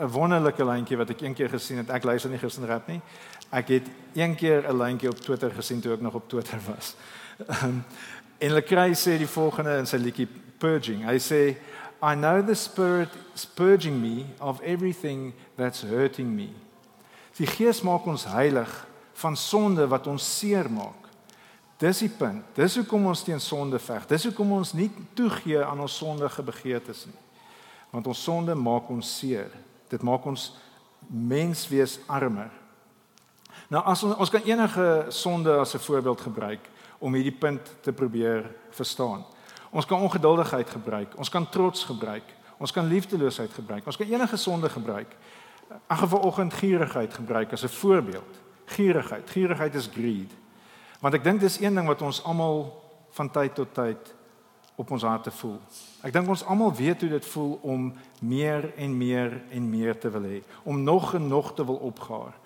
[0.00, 1.90] 'n wonderlike lyntjie wat ek eendag gesien het.
[1.90, 3.00] Ek luister nie Christen rap nie.
[3.50, 6.94] Ek het een keer 'n lyntjie op Twitter gesien toe ek nog op Twitter was.
[7.64, 7.84] Um,
[8.44, 11.04] en Lecrae sê die volgende in sy liedjie Purging.
[11.04, 11.56] Hy sê
[12.02, 16.48] I know the Spirit is purging me of everything that's hurting me.
[17.36, 18.70] Die Gees maak ons heilig
[19.18, 21.08] van sonde wat ons seermaak.
[21.78, 22.42] Dis die punt.
[22.54, 24.06] Dis hoekom ons teen sonde veg.
[24.10, 27.18] Dis hoekom ons nie toegee aan ons sondige begeertes nie.
[27.90, 29.50] Want ons sonde maak ons seer.
[29.90, 30.50] Dit maak ons
[31.06, 32.50] mens wees armer.
[33.70, 37.92] Nou as ons ons kan enige sonde as 'n voorbeeld gebruik om hierdie punt te
[37.92, 39.24] probeer verstaan.
[39.70, 42.24] Ons kan ongeduldigheid gebruik, ons kan trots gebruik,
[42.58, 45.16] ons kan liefdeloosheid gebruik, ons kan enige sonde gebruik.
[45.86, 48.40] Ag vanoggend gierigheid gebruik as 'n voorbeeld.
[48.64, 50.32] Gierigheid, gierigheid is greed.
[51.00, 54.14] Want ek dink dis een ding wat ons almal van tyd tot tyd
[54.78, 55.58] op ons harte voel.
[56.06, 57.88] Ek dink ons almal weet hoe dit voel om
[58.22, 62.36] meer en meer en meer te wil hê, om nog en nog te wil opgaar,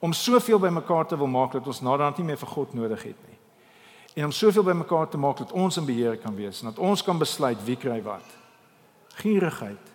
[0.00, 3.20] om soveel bymekaar te wil maak dat ons naderhand nie meer vir God nodig het
[3.28, 3.31] nie.
[4.14, 7.02] En om soveel bymekaar te maak dat ons in beheer kan wees en dat ons
[7.02, 8.24] kan besluit wie kry wat.
[9.22, 9.92] Gierigheid.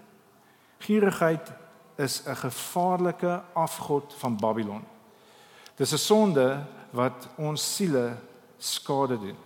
[0.77, 1.51] Gierigheid
[1.95, 4.83] is 'n gevaarlike afgod van Babylon.
[5.75, 8.17] Dis 'n sonde wat ons siele
[8.57, 9.37] skade doen.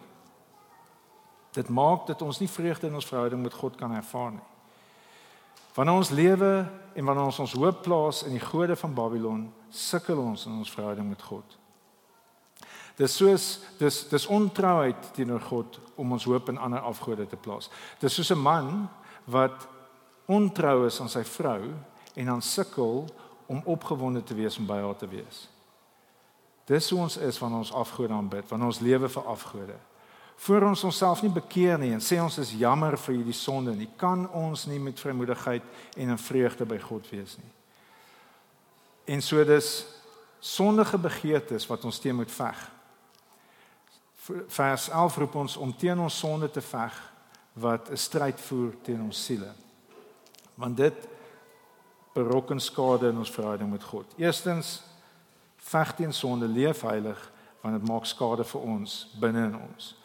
[1.51, 4.47] Dit maak dat ons nie vreugde in ons verhouding met God kan ervaar nie.
[5.73, 10.17] Wanneer ons lewe en wanneer ons ons hoop plaas in die gode van Babylon, sukkel
[10.17, 11.57] ons in ons verhouding met God.
[13.01, 13.45] Dis soos
[13.79, 17.69] dis dis ontrouheid teenoor God om ons hoop in ander afgode te plaas.
[17.99, 18.89] Dis soos 'n man
[19.25, 19.67] wat
[20.27, 21.73] ontrou is aan sy vrou
[22.15, 23.07] en dan sukkel
[23.47, 25.47] om opgewonde te wees om by haar te wees.
[26.65, 29.75] Dis hoe ons is wanneer ons afgode aanbid, wanneer ons lewe vir afgode.
[30.35, 33.89] Voor ons onsself nie bekeer nie en sê ons is jammer vir hierdie sonde nie,
[33.97, 35.63] kan ons nie met vrymoedigheid
[35.97, 37.51] en in vreugde by God wees nie.
[39.05, 39.85] En so dis
[40.39, 42.80] sondige begeertes wat ons teen moet veg.
[44.47, 46.97] Vers 11 roep ons om teen ons sonde te veg
[47.53, 49.51] wat 'n stryd voer teen ons siele.
[50.55, 51.07] Want dit
[52.13, 54.05] berokken skade in ons verhouding met God.
[54.17, 54.83] Eerstens
[55.57, 57.31] veg teen sonde, leef heilig
[57.61, 59.95] want dit maak skade vir ons binne in ons.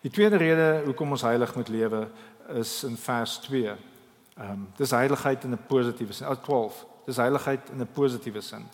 [0.00, 2.08] Die tweede rede hoekom ons heilig moet lewe
[2.48, 3.66] is in vers 2.
[3.66, 6.26] Ehm um, dis heiligheid in 'n positiewe sin.
[6.42, 6.86] 12.
[7.06, 8.68] Dis heiligheid in 'n positiewe sin.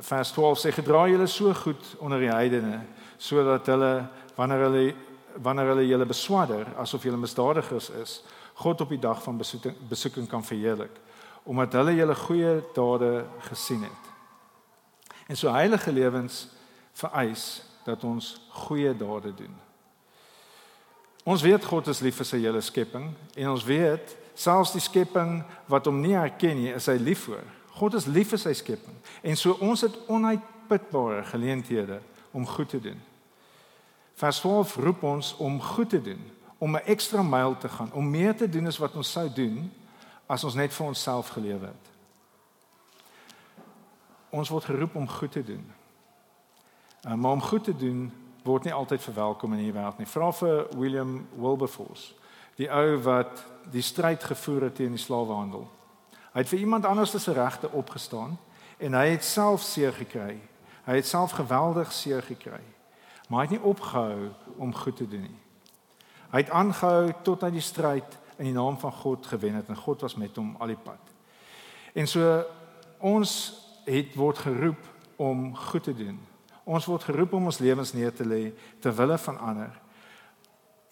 [0.00, 2.80] Vers 12 sê gedra julle so goed onder die heidene
[3.18, 3.92] sodat hulle
[4.38, 4.86] wanneer hulle
[5.38, 8.22] wanneer hulle julle beswadder asof julle misdadigers is,
[8.58, 10.96] God op die dag van besoeking, besoeking kan verheerlik
[11.48, 14.08] omdat hulle julle goeie dade gesien het.
[15.32, 16.42] En so heilige lewens
[16.92, 18.34] vereis dat ons
[18.66, 19.54] goeie dade doen.
[21.24, 25.38] Ons weet God is lief vir sy hele skepping en ons weet selfs die skepping
[25.72, 27.44] wat hom nie herken nie, is hy lief vir.
[27.78, 32.02] God is lief vir sy skepping en so ons het onuitputbare geleenthede
[32.36, 33.00] om goed te doen.
[34.18, 38.10] Vers 12 roep ons om goed te doen, om 'n ekstra myl te gaan, om
[38.10, 39.72] meer te doen as wat ons sou doen
[40.26, 41.86] as ons net vir onsself gelewe het.
[44.30, 45.72] Ons word geroep om goed te doen.
[47.06, 50.06] Uh, maar om goed te doen word nie altyd verwelkom in hierdie wêreld nie.
[50.06, 52.14] Vra vir William Wilberforce,
[52.56, 55.68] die ou wat die stryd gevoer het teen die slawehandel.
[56.32, 58.38] Hy het vir iemand anders se regte opgestaan
[58.78, 60.40] en hy het self seer gekry.
[60.84, 62.77] Hy het self geweldig seer gekry.
[63.28, 65.38] Maar hy het nie opgehou om goed te doen nie.
[66.32, 69.76] Hy het aangehou tot hy die stryd in die naam van God gewen het en
[69.76, 71.00] God was met hom al die pad.
[71.92, 72.24] En so
[72.98, 73.32] ons
[73.88, 74.84] het word geroep
[75.16, 76.18] om goed te doen.
[76.68, 79.72] Ons word geroep om ons lewens neer te lê ter wille van ander.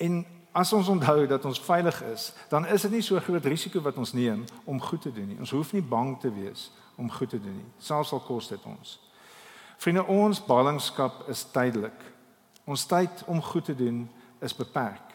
[0.01, 0.25] En
[0.57, 3.99] as ons onthou dat ons veilig is, dan is dit nie so groot risiko wat
[4.01, 5.38] ons neem om goed te doen nie.
[5.38, 7.70] Ons hoef nie bang te wees om goed te doen nie.
[7.79, 8.96] Selfs al kos dit ons.
[9.77, 12.15] Vriende, ons ballingskap is tydelik.
[12.66, 14.09] Ons tyd om goed te doen
[14.42, 15.14] is beperk.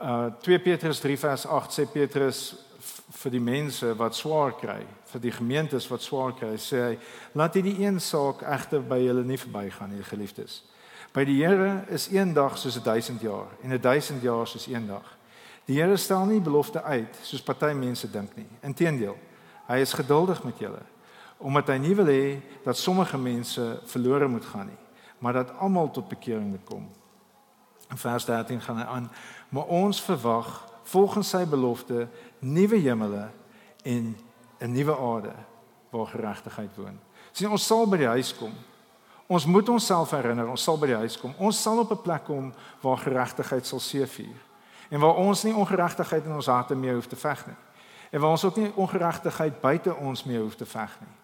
[0.00, 2.40] Uh 2 Petrus 3 vers 8 sê Petrus
[3.22, 4.80] vir die mense wat swaar kry,
[5.12, 6.98] vir die gemeentes wat swaar kry, sê hy:
[7.32, 10.62] "Laat hierdie een saak egter by julle nie verbygaan, nie geliefdes.
[11.12, 14.66] By die Here is een dag soos 'n 1000 jaar en 'n 1000 jaar soos
[14.66, 15.16] een dag.
[15.64, 18.48] Die Here stel nie belofte uit soos party mense dink nie.
[18.62, 19.16] Inteendeel,
[19.66, 20.82] hy is geduldig met julle,
[21.38, 24.78] omdat hy nie wil hê dat sommige mense verlore moet gaan nie,
[25.20, 26.88] maar dat almal tot bekering moet kom."
[27.90, 29.10] In vers 13 gaan hy aan
[29.48, 32.08] maar ons verwag volgens sy belofte
[32.38, 33.28] nuwe hemele
[33.82, 34.16] en
[34.60, 35.34] 'n nuwe aarde
[35.90, 36.98] waar geregtigheid woon.
[37.32, 38.52] Sien ons sal by die huis kom.
[39.26, 41.34] Ons moet onsself herinner, ons sal by die huis kom.
[41.38, 44.38] Ons sal op 'n plek kom waar geregtigheid sal seëvier
[44.90, 47.56] en waar ons nie ongeregtigheid in ons harte meer hoef te veg nie.
[48.10, 51.14] En waar ons ook nie ongeregtigheid buite ons meer hoef te veg nie.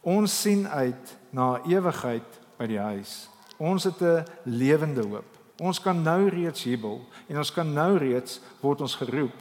[0.00, 3.26] Ons sien uit na ewigheid by die huis.
[3.58, 5.38] Ons het 'n lewende hoop.
[5.58, 9.38] Ons kan nou reeds jubel en ons kan nou reeds word ons geroep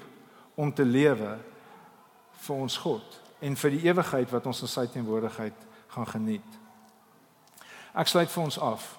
[0.55, 1.39] om te lewe
[2.45, 6.49] vir ons God en vir die ewigheid wat ons in sy teenwoordigheid gaan geniet.
[7.93, 8.97] Ek sluit vir ons af.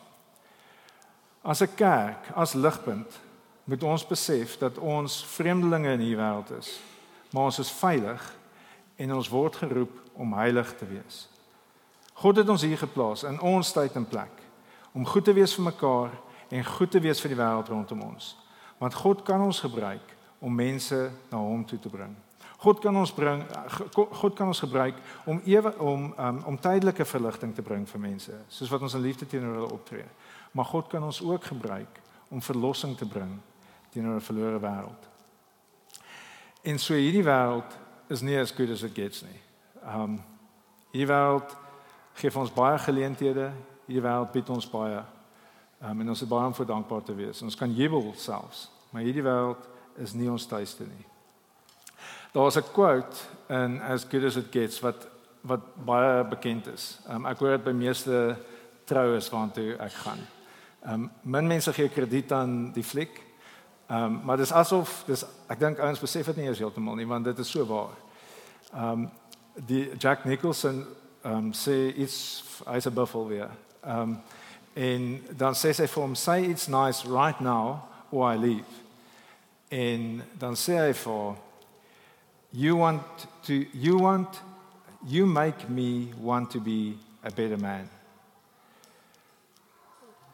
[1.44, 3.20] As 'n kerk, as ligpunt,
[3.64, 6.80] moet ons besef dat ons vreemdelinge in hierdie wêreld is,
[7.32, 8.36] maar ons is veilig
[8.96, 11.31] en ons word geroep om heilig te wees.
[12.22, 14.42] God het ons hier geplaas in ons tyd en plek
[14.94, 16.12] om goed te wees vir mekaar
[16.52, 18.34] en goed te wees vir die wêreld rondom ons.
[18.78, 20.98] Want God kan ons gebruik om mense
[21.30, 22.12] na hom toe te bring.
[22.62, 23.42] God kan ons bring
[23.94, 28.36] God kan ons gebruik om ewe om um, om tydelike verligting te bring vir mense,
[28.48, 30.06] soos wat ons in liefde teenoor hulle optree.
[30.52, 31.98] Maar God kan ons ook gebruik
[32.30, 33.34] om verlossing te bring
[33.90, 35.10] teenoor 'n verlore wêreld.
[36.62, 39.40] En so hierdie wêreld is nie as goed as it gets nie.
[39.82, 40.22] Um
[40.92, 41.56] hierdie wêreld
[42.14, 43.52] gee ons baie geleenthede,
[43.86, 45.02] hierdie wêreld bied ons baie.
[45.82, 47.42] Um en ons is baie om vir dankbaar te wees.
[47.42, 49.68] Ons kan jubel selfs, maar hierdie wêreld
[50.02, 51.06] is nie ons tuiste nie.
[52.32, 53.16] Daar's 'n quote
[53.48, 55.08] in As Good as It Gets wat
[55.42, 57.00] wat baie bekend is.
[57.08, 58.36] Um, ek hoor dit by meeste
[58.84, 60.22] troues waartoe ek gaan.
[60.86, 63.20] Um min mense gee krediet aan die fliek.
[63.90, 67.24] Um maar dis asof dis ek dink ouens besef dit nie eers heeltemal nie want
[67.24, 67.96] dit is so waar.
[68.72, 69.10] Um
[69.54, 70.86] die Jack Nicholson
[71.24, 73.50] um sê iets hy's 'n buffel weer.
[73.84, 74.20] Um
[74.74, 78.70] en dan sê hy vir hom say it's nice right now or I leave.
[79.68, 81.36] En dan sê hy vir
[82.50, 83.02] you want
[83.42, 84.40] to you want
[85.06, 87.88] you make me want to be a better man.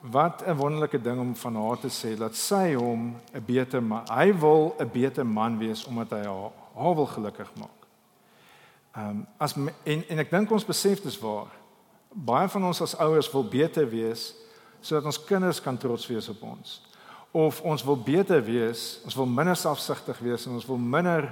[0.01, 4.05] Wat 'n wonderlike ding om van haar te sê dat sy hom 'n beter man.
[4.11, 7.78] Hy wil 'n beter man wees omdat hy haar, haar wil gelukkig maak.
[8.99, 11.55] Ehm um, as en en ek dink ons besef dis waar.
[12.11, 14.33] Baie van ons as ouers wil beter wees
[14.81, 16.79] sodat ons kinders kan trots wees op ons
[17.31, 21.29] of ons wil beter wees, ons wil minder selfsugtig wees en ons wil minder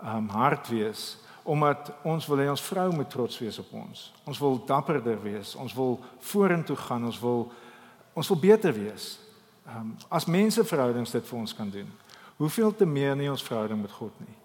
[0.00, 4.00] um hard wees omdat ons wil hê ons vrou moet trots wees op ons.
[4.28, 7.46] Ons wil dapperder wees, ons wil vorentoe gaan, ons wil
[8.14, 9.14] ons wil beter wees.
[9.64, 11.88] Um as mense verhoudings dit vir ons kan doen.
[12.36, 14.39] Hoeveel te meer nie ons verhouding met God nie.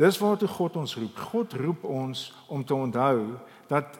[0.00, 1.18] Dis waartoe God ons roep.
[1.28, 3.36] God roep ons om te onthou
[3.68, 3.98] dat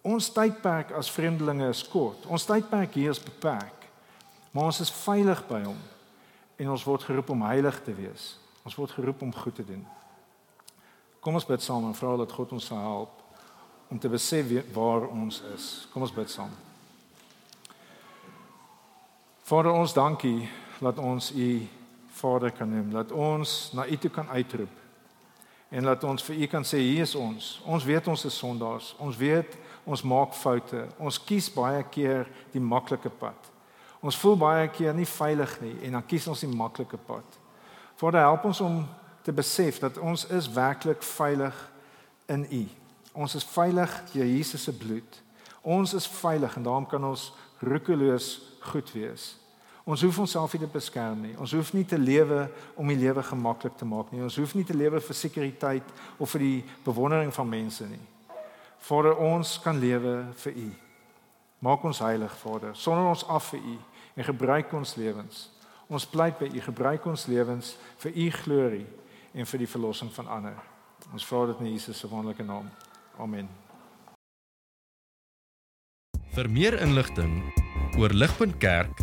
[0.00, 2.24] ons tydperk as vreemdelinge is kort.
[2.24, 3.84] Ons tydperk hier is beperk.
[4.50, 5.76] Maar ons is veilig by hom
[6.60, 8.32] en ons word geroep om heilig te wees.
[8.64, 9.84] Ons word geroep om goed te doen.
[11.20, 13.20] Kom ons bid saam en vra dat God ons sal help
[13.92, 15.68] om te besef waar ons is.
[15.92, 16.52] Kom ons bid saam.
[19.44, 20.48] Vader ons dankie
[20.80, 21.52] dat ons u
[22.20, 24.79] Vader kan noem, dat ons na u toe kan uitroep
[25.70, 27.60] en dat ons vir u kan sê hier is ons.
[27.64, 28.94] Ons weet ons is sondaars.
[28.98, 29.54] Ons weet
[29.86, 30.82] ons maak foute.
[30.98, 33.50] Ons kies baie keer die maklike pad.
[34.02, 37.38] Ons voel baie keer nie veilig nie en dan kies ons die maklike pad.
[38.00, 38.82] Vader, help ons om
[39.22, 41.56] te besef dat ons is werklik veilig
[42.32, 42.62] in U.
[43.12, 45.20] Ons is veilig deur Jesus se bloed.
[45.62, 48.38] Ons is veilig en daarom kan ons roekeloos
[48.72, 49.34] goed wees.
[49.84, 51.34] Ons hoef onsself nie te beskerm nie.
[51.40, 52.44] Ons hoef nie te lewe
[52.76, 54.22] om die lewe gemaklik te maak nie.
[54.22, 58.02] Ons hoef nie te lewe vir sekuriteit of vir die bewondering van mense nie.
[58.80, 60.14] Vader, ons kan lewe
[60.44, 60.68] vir U.
[61.60, 62.76] Maak ons heilig, Vader.
[62.76, 63.76] Sonder ons af vir U
[64.16, 65.48] en gebruik ons lewens.
[65.90, 67.74] Ons pleit by U, gebruik ons lewens
[68.04, 68.86] vir U glorie
[69.34, 70.60] en vir die verlossing van ander.
[71.12, 72.70] Ons vra dit in Jesus se wonderlike naam.
[73.18, 73.48] Amen.
[76.30, 77.40] Vir meer inligting
[77.98, 79.02] oor Ligpunt Kerk,